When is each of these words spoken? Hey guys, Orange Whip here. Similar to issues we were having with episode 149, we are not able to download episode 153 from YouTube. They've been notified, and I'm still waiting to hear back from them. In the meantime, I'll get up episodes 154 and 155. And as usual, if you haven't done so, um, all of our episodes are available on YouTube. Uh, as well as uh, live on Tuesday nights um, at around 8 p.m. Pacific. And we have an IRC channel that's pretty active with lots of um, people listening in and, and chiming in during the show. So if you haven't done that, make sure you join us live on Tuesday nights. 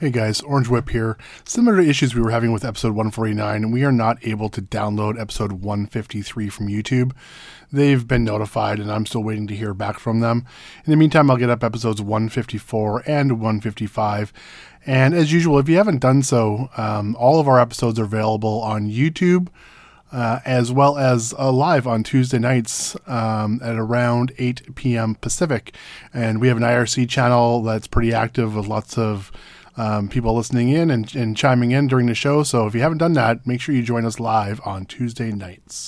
Hey 0.00 0.10
guys, 0.10 0.40
Orange 0.42 0.68
Whip 0.68 0.90
here. 0.90 1.18
Similar 1.44 1.78
to 1.78 1.88
issues 1.88 2.14
we 2.14 2.20
were 2.20 2.30
having 2.30 2.52
with 2.52 2.64
episode 2.64 2.90
149, 2.90 3.72
we 3.72 3.82
are 3.82 3.90
not 3.90 4.24
able 4.24 4.48
to 4.50 4.62
download 4.62 5.20
episode 5.20 5.50
153 5.50 6.48
from 6.50 6.68
YouTube. 6.68 7.10
They've 7.72 8.06
been 8.06 8.22
notified, 8.22 8.78
and 8.78 8.92
I'm 8.92 9.06
still 9.06 9.24
waiting 9.24 9.48
to 9.48 9.56
hear 9.56 9.74
back 9.74 9.98
from 9.98 10.20
them. 10.20 10.46
In 10.84 10.92
the 10.92 10.96
meantime, 10.96 11.28
I'll 11.28 11.36
get 11.36 11.50
up 11.50 11.64
episodes 11.64 12.00
154 12.00 13.02
and 13.08 13.40
155. 13.40 14.32
And 14.86 15.14
as 15.14 15.32
usual, 15.32 15.58
if 15.58 15.68
you 15.68 15.78
haven't 15.78 15.98
done 15.98 16.22
so, 16.22 16.70
um, 16.76 17.16
all 17.16 17.40
of 17.40 17.48
our 17.48 17.58
episodes 17.58 17.98
are 17.98 18.04
available 18.04 18.60
on 18.62 18.88
YouTube. 18.88 19.48
Uh, 20.10 20.40
as 20.46 20.72
well 20.72 20.96
as 20.96 21.34
uh, 21.38 21.52
live 21.52 21.86
on 21.86 22.02
Tuesday 22.02 22.38
nights 22.38 22.96
um, 23.06 23.60
at 23.62 23.76
around 23.76 24.32
8 24.38 24.74
p.m. 24.74 25.14
Pacific. 25.16 25.74
And 26.14 26.40
we 26.40 26.48
have 26.48 26.56
an 26.56 26.62
IRC 26.62 27.10
channel 27.10 27.62
that's 27.62 27.86
pretty 27.86 28.14
active 28.14 28.56
with 28.56 28.66
lots 28.66 28.96
of 28.96 29.30
um, 29.78 30.08
people 30.08 30.34
listening 30.34 30.68
in 30.70 30.90
and, 30.90 31.14
and 31.14 31.36
chiming 31.36 31.70
in 31.70 31.86
during 31.86 32.06
the 32.06 32.14
show. 32.14 32.42
So 32.42 32.66
if 32.66 32.74
you 32.74 32.80
haven't 32.80 32.98
done 32.98 33.14
that, 33.14 33.46
make 33.46 33.60
sure 33.60 33.74
you 33.74 33.82
join 33.82 34.04
us 34.04 34.18
live 34.20 34.60
on 34.64 34.84
Tuesday 34.84 35.30
nights. 35.30 35.86